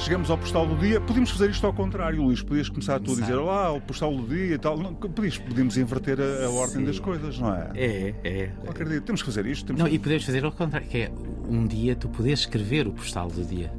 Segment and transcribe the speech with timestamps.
[0.00, 1.00] chegamos ao postal do dia.
[1.00, 2.42] Podíamos fazer isto ao contrário, Luís.
[2.42, 4.76] Podias começar tu a dizer lá, o postal do dia e tal.
[4.78, 7.70] Não, podíamos, podíamos inverter a, a ordem das coisas, não é?
[7.74, 8.46] É, é.
[8.64, 9.66] Qualquer dia temos que fazer isto.
[9.66, 9.94] Temos não, que...
[9.94, 11.12] e podemos fazer ao contrário, que é
[11.48, 13.70] um dia tu podes escrever o postal do dia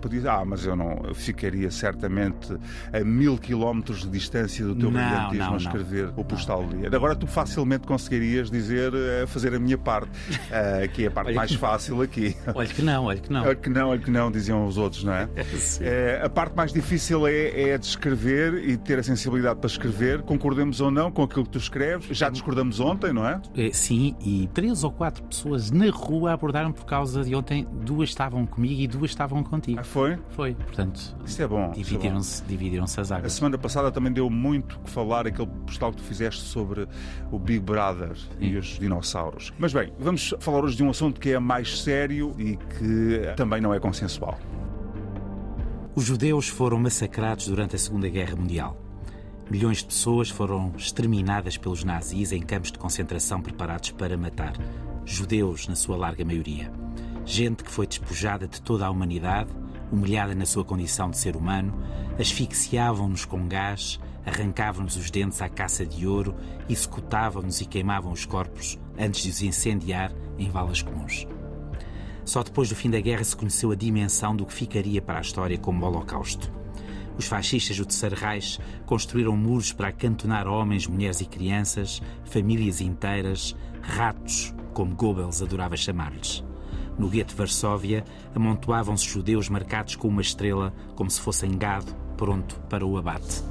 [0.00, 2.56] podia ah, mas eu não eu ficaria certamente
[2.92, 6.14] a mil quilómetros de distância do teu não, brilhantismo não, a escrever não.
[6.16, 6.88] o postal do dia.
[6.94, 11.32] Agora tu facilmente conseguirias dizer, uh, fazer a minha parte, uh, que é a parte
[11.32, 12.36] mais fácil aqui.
[12.54, 13.42] Olha que não, olha que não.
[13.42, 15.24] Olha que não, olha que não, diziam os outros, não é?
[16.22, 20.22] uh, a parte mais difícil é, é de escrever e ter a sensibilidade para escrever,
[20.22, 22.16] concordemos ou não com aquilo que tu escreves.
[22.16, 23.40] Já discordamos ontem, não é
[23.72, 28.46] sim, e três ou quatro pessoas na rua abordaram por causa de ontem, duas estavam
[28.46, 29.80] comigo e duas estavam contigo contigo.
[29.80, 30.18] Ah, foi?
[30.30, 31.16] Foi, portanto.
[31.24, 31.70] Isso é bom.
[31.70, 33.32] Dividiram-se é dividiram as águas.
[33.32, 36.88] A semana passada também deu muito que falar aquele postal que tu fizeste sobre
[37.30, 38.26] o Big Brother Sim.
[38.40, 39.52] e os dinossauros.
[39.58, 43.60] Mas bem, vamos falar hoje de um assunto que é mais sério e que também
[43.60, 44.38] não é consensual.
[45.94, 48.76] Os judeus foram massacrados durante a Segunda Guerra Mundial.
[49.50, 54.54] Milhões de pessoas foram exterminadas pelos nazis em campos de concentração preparados para matar.
[55.04, 56.72] Judeus, na sua larga maioria.
[57.24, 59.50] Gente que foi despojada de toda a humanidade,
[59.92, 61.72] humilhada na sua condição de ser humano,
[62.18, 66.34] asfixiavam-nos com gás, arrancavam-nos os dentes à caça de ouro,
[66.68, 71.26] executavam-nos e queimavam os corpos antes de os incendiar em valas comuns.
[72.24, 75.22] Só depois do fim da guerra se conheceu a dimensão do que ficaria para a
[75.22, 76.50] história como o Holocausto.
[77.18, 83.54] Os fascistas do Terceiro Reich construíram muros para acantonar homens, mulheres e crianças, famílias inteiras,
[83.82, 86.42] ratos, como Goebbels adorava chamar-lhes.
[87.02, 92.54] No gueto de Varsóvia, amontoavam-se judeus marcados com uma estrela, como se fossem gado, pronto
[92.70, 93.42] para o abate.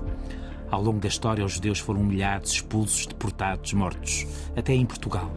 [0.70, 5.30] Ao longo da história, os judeus foram humilhados, expulsos, deportados, mortos, até em Portugal,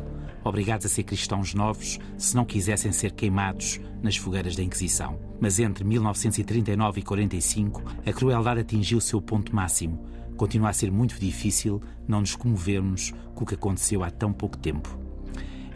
[0.45, 5.19] obrigados a ser cristãos novos se não quisessem ser queimados nas fogueiras da Inquisição.
[5.41, 10.07] Mas entre 1939 e 45, a crueldade atingiu o seu ponto máximo.
[10.37, 14.57] Continua a ser muito difícil não nos comovermos com o que aconteceu há tão pouco
[14.57, 15.14] tempo.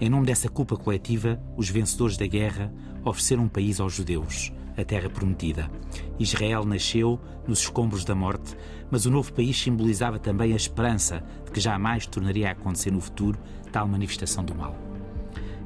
[0.00, 2.72] Em nome dessa culpa coletiva, os vencedores da guerra
[3.04, 5.69] ofereceram um país aos judeus, a terra prometida.
[6.20, 8.56] Israel nasceu nos escombros da morte,
[8.92, 13.00] mas o novo país simbolizava também a esperança de que jamais tornaria a acontecer no
[13.00, 13.41] futuro
[13.72, 14.76] tal manifestação do mal.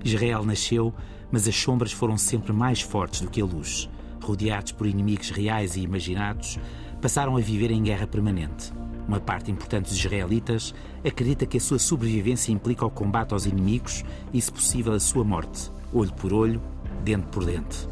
[0.03, 0.95] Israel nasceu,
[1.31, 3.91] mas as sombras foram sempre mais fortes do que a luz.
[4.23, 6.59] Rodeados por inimigos reais e imaginados,
[7.03, 8.73] passaram a viver em guerra permanente.
[9.07, 10.75] Uma parte importante dos israelitas
[11.05, 15.25] acredita que a sua sobrevivência implica o combate aos inimigos e, se possível, a sua
[15.25, 16.63] morte, olho por olho,
[17.05, 17.89] dente por dente.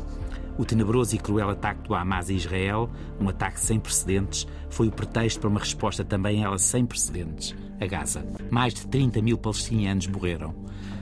[0.57, 4.93] O tenebroso e cruel ataque do Hamas a Israel, um ataque sem precedentes, foi o
[4.93, 8.25] pretexto para uma resposta também ela sem precedentes, a Gaza.
[8.51, 10.55] Mais de 30 mil palestinianos morreram.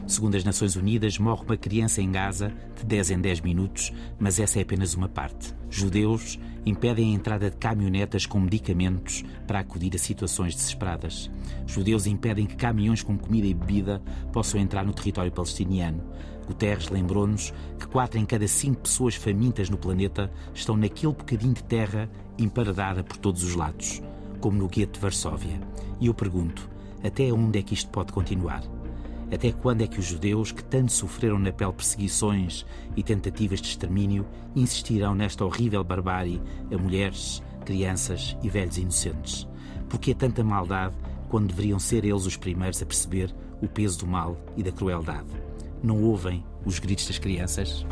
[0.09, 4.41] Segundo as Nações Unidas, morre uma criança em Gaza de 10 em 10 minutos, mas
[4.41, 5.55] essa é apenas uma parte.
[5.69, 11.31] Judeus impedem a entrada de caminhonetas com medicamentos para acudir a situações desesperadas.
[11.67, 14.01] Judeus impedem que caminhões com comida e bebida
[14.33, 16.03] possam entrar no território palestiniano.
[16.47, 21.63] Guterres lembrou-nos que quatro em cada cinco pessoas famintas no planeta estão naquele bocadinho de
[21.65, 22.09] terra
[22.39, 24.01] emparedada por todos os lados,
[24.41, 25.61] como no gueto de Varsóvia.
[26.01, 26.67] E eu pergunto,
[27.05, 28.78] até onde é que isto pode continuar?
[29.33, 32.65] Até quando é que os judeus, que tanto sofreram na pele perseguições
[32.97, 36.41] e tentativas de extermínio, insistirão nesta horrível barbárie
[36.73, 39.47] a mulheres, crianças e velhos inocentes?
[39.89, 40.95] Porque é tanta maldade
[41.29, 45.29] quando deveriam ser eles os primeiros a perceber o peso do mal e da crueldade?
[45.83, 47.85] Não ouvem os gritos das crianças?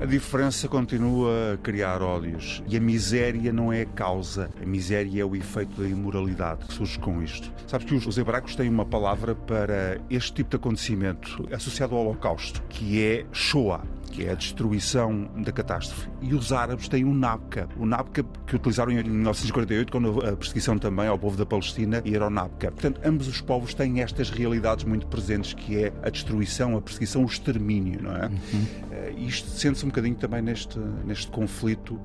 [0.00, 2.62] A diferença continua a criar ódios.
[2.66, 6.72] E a miséria não é a causa, a miséria é o efeito da imoralidade que
[6.72, 7.52] surge com isto.
[7.66, 12.62] Sabes que os hebraicos têm uma palavra para este tipo de acontecimento associado ao Holocausto,
[12.70, 16.08] que é Shoah que é a destruição da catástrofe.
[16.20, 20.76] E os árabes têm o Nabka, o Nabka que utilizaram em 1948, quando a perseguição
[20.78, 22.70] também ao povo da Palestina, e era o Nabka.
[22.70, 27.22] Portanto, ambos os povos têm estas realidades muito presentes, que é a destruição, a perseguição,
[27.22, 28.26] o extermínio, não é?
[28.26, 28.62] Uhum.
[28.62, 32.00] Uh, isto sente-se um bocadinho também neste, neste conflito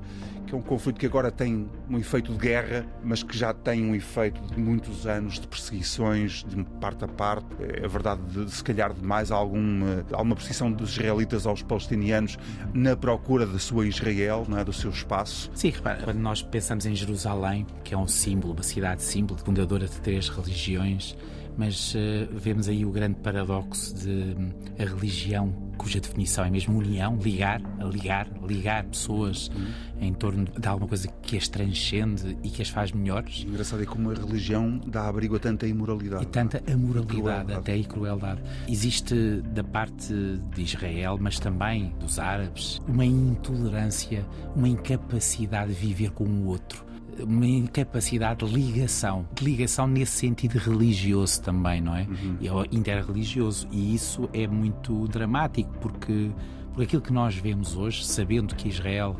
[0.46, 3.84] que é um conflito que agora tem um efeito de guerra, mas que já tem
[3.84, 7.46] um efeito de muitos anos de perseguições de parte a parte.
[7.60, 11.62] É verdade, de, se calhar de mais alguma, alguma perseguição dos israelitas aos
[11.96, 12.38] palestinianos
[12.74, 14.64] na procura da sua Israel, é?
[14.64, 15.50] do seu espaço.
[15.54, 19.86] Sim, repara, quando nós pensamos em Jerusalém, que é um símbolo, uma cidade símbolo, fundadora
[19.86, 21.16] de três religiões,
[21.56, 21.98] mas uh,
[22.32, 27.60] vemos aí o grande paradoxo de um, a religião, cuja definição é mesmo união, ligar,
[27.92, 30.06] ligar, ligar pessoas uhum.
[30.06, 33.44] em torno de alguma coisa que as transcende e que as faz melhores.
[33.44, 36.24] O engraçado é como a religião dá abrigo a tanta imoralidade.
[36.24, 38.40] E tanta amoralidade, até e crueldade.
[38.68, 40.12] Existe da parte
[40.54, 44.24] de Israel, mas também dos árabes, uma intolerância,
[44.54, 46.85] uma incapacidade de viver com o outro
[47.22, 52.02] uma incapacidade de ligação, de ligação nesse sentido religioso também, não é?
[52.02, 52.64] Uhum.
[52.64, 53.66] É interreligioso.
[53.70, 56.30] E isso é muito dramático, porque
[56.72, 59.16] por aquilo que nós vemos hoje, sabendo que Israel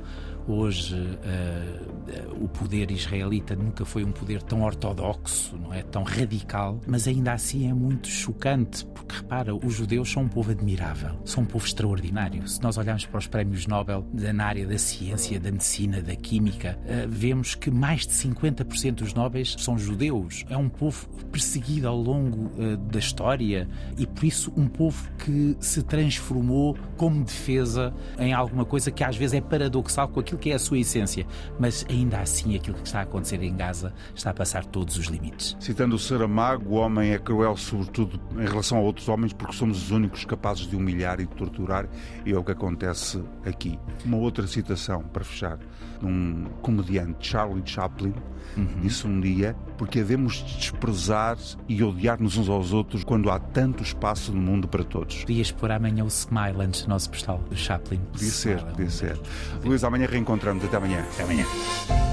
[0.48, 6.81] Hoje uh, o poder israelita nunca foi um poder tão ortodoxo, não é tão radical,
[6.87, 11.43] mas ainda assim é muito chocante, porque repara, os judeus são um povo admirável, são
[11.43, 12.46] um povo extraordinário.
[12.46, 16.78] Se nós olharmos para os prémios Nobel na área da ciência, da medicina, da química,
[16.82, 20.44] uh, vemos que mais de 50% dos Nobéis são judeus.
[20.48, 25.56] É um povo perseguido ao longo uh, da história e por isso um povo que
[25.58, 30.38] se transformou como defesa em alguma coisa que às vezes é paradoxal com aquilo aquilo
[30.38, 31.27] que é a sua essência,
[31.59, 35.06] mas ainda assim aquilo que está a acontecer em Gaza está a passar todos os
[35.06, 35.56] limites.
[35.59, 39.85] Citando o Saramago, o homem é cruel sobretudo em relação a outros homens porque somos
[39.85, 41.88] os únicos capazes de humilhar e de torturar
[42.25, 43.79] e é o que acontece aqui.
[44.05, 45.59] Uma outra citação para fechar,
[46.03, 48.15] um comediante, Charlie Chaplin,
[48.56, 48.81] uhum.
[48.81, 51.37] disse um dia, porque devemos desprezar
[51.69, 55.21] e odiar-nos uns aos outros quando há tanto espaço no mundo para todos.
[55.21, 57.99] Podias pôr amanhã o Smile antes do nosso postal do Chaplin.
[58.12, 59.19] Podia ser, podia ser.
[59.65, 60.65] Luís, amanhã reencontramos.
[60.65, 61.05] Até amanhã.
[61.12, 62.06] Até amanhã.